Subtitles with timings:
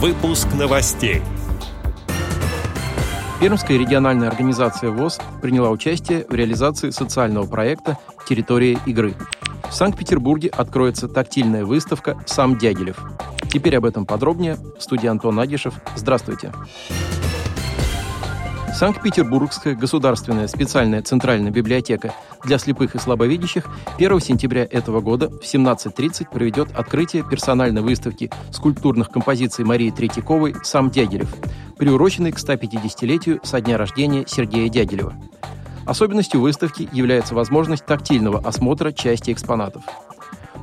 [0.00, 1.22] Выпуск новостей.
[3.40, 7.98] Пермская региональная организация ВОЗ приняла участие в реализации социального проекта
[8.28, 9.16] «Территория игры».
[9.68, 12.96] В Санкт-Петербурге откроется тактильная выставка «Сам Дягилев».
[13.50, 14.56] Теперь об этом подробнее.
[14.78, 15.74] В студии Антон Агишев.
[15.96, 16.52] Здравствуйте.
[18.78, 23.66] Санкт-Петербургская государственная специальная центральная библиотека для слепых и слабовидящих
[23.96, 30.92] 1 сентября этого года в 17.30 проведет открытие персональной выставки скульптурных композиций Марии Третьяковой «Сам
[30.92, 31.28] Дягилев»,
[31.76, 35.12] приуроченной к 150-летию со дня рождения Сергея Дягилева.
[35.84, 39.82] Особенностью выставки является возможность тактильного осмотра части экспонатов.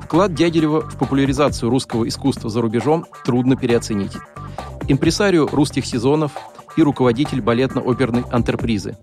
[0.05, 4.13] Вклад Дягилева в популяризацию русского искусства за рубежом трудно переоценить.
[4.87, 6.31] Импресарио русских сезонов,
[6.75, 8.97] и руководитель балетно-оперной антрепризы.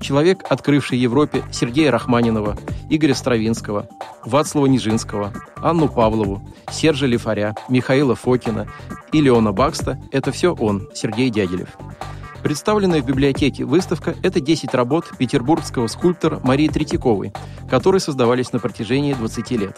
[0.00, 2.56] Человек, открывший Европе Сергея Рахманинова,
[2.88, 3.88] Игоря Стравинского,
[4.24, 8.68] Вацлава Нижинского, Анну Павлову, Сержа Лифаря, Михаила Фокина
[9.12, 11.68] и Леона Бакста– это все он, Сергей Дягилев.
[12.42, 17.32] Представленная в библиотеке выставка– это 10 работ петербургского скульптора Марии Третьяковой,
[17.68, 19.76] которые создавались на протяжении 20 лет.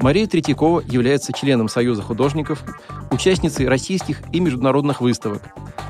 [0.00, 2.64] Мария Третьякова является членом Союза художников,
[3.10, 5.42] участницей российских и международных выставок,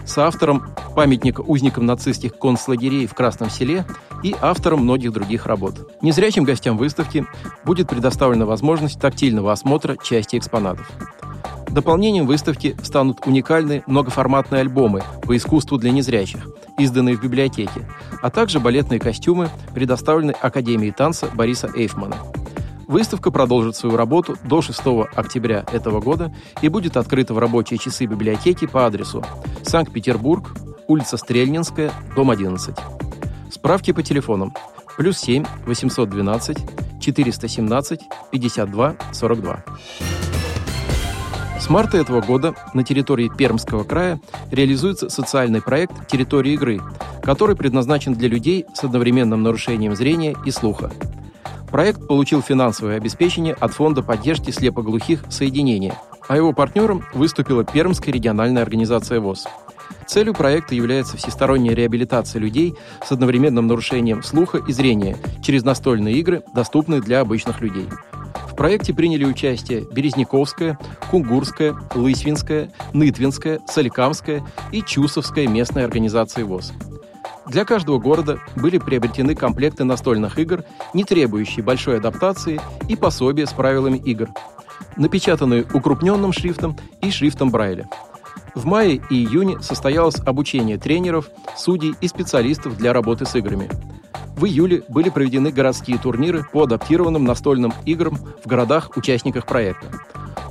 [0.04, 0.64] соавтором
[0.94, 3.84] памятника узникам нацистских концлагерей в Красном селе
[4.22, 5.90] и автором многих других работ.
[6.02, 7.26] Незрячим гостям выставки
[7.64, 10.90] будет предоставлена возможность тактильного осмотра части экспонатов.
[11.68, 16.46] Дополнением выставки станут уникальные многоформатные альбомы по искусству для незрячих,
[16.78, 17.88] изданные в библиотеке,
[18.20, 22.16] а также балетные костюмы, предоставленные Академией танца Бориса Эйфмана–
[22.92, 24.82] Выставка продолжит свою работу до 6
[25.14, 29.24] октября этого года и будет открыта в рабочие часы библиотеки по адресу
[29.62, 30.54] Санкт-Петербург,
[30.88, 32.76] улица Стрельнинская, дом 11.
[33.50, 34.52] Справки по телефонам
[34.98, 36.58] плюс 7 812
[37.00, 39.64] 417 52 42.
[41.58, 44.20] С марта этого года на территории Пермского края
[44.50, 46.82] реализуется социальный проект «Территория игры»,
[47.22, 50.92] который предназначен для людей с одновременным нарушением зрения и слуха.
[51.72, 55.94] Проект получил финансовое обеспечение от Фонда поддержки слепоглухих «Соединение»,
[56.28, 59.46] а его партнером выступила Пермская региональная организация ВОЗ.
[60.06, 66.42] Целью проекта является всесторонняя реабилитация людей с одновременным нарушением слуха и зрения через настольные игры,
[66.54, 67.88] доступные для обычных людей.
[68.50, 70.78] В проекте приняли участие Березняковская,
[71.10, 76.74] Кунгурская, Лысвинская, Нытвинская, Соликамская и Чусовская местные организации ВОЗ.
[77.46, 80.64] Для каждого города были приобретены комплекты настольных игр,
[80.94, 84.28] не требующие большой адаптации и пособия с правилами игр,
[84.96, 87.88] напечатанные укрупненным шрифтом и шрифтом Брайля.
[88.54, 93.68] В мае и июне состоялось обучение тренеров, судей и специалистов для работы с играми.
[94.36, 99.86] В июле были проведены городские турниры по адаптированным настольным играм в городах-участниках проекта.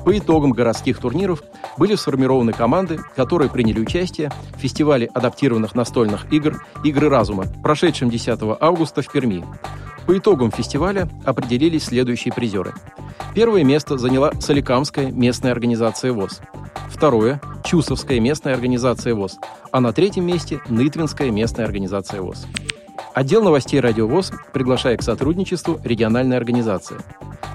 [0.04, 1.44] По итогам городских турниров
[1.78, 8.40] были сформированы команды, которые приняли участие в фестивале адаптированных настольных игр «Игры разума», прошедшем 10
[8.60, 9.46] августа в Перми.
[10.08, 12.74] По итогам фестиваля определились следующие призеры.
[13.36, 16.42] Первое место заняла Соликамская местная организация ВОЗ.
[16.90, 19.38] Второе– Чусовская местная организация ВОЗ.
[19.72, 22.48] А на третьем месте– Нытвинская местная организация ВОЗ.
[23.14, 26.98] Отдел новостей «Радио ВОЗ» приглашает к сотрудничеству региональной организации.